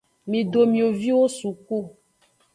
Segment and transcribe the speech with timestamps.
[0.29, 1.79] Mido mioviwo suku.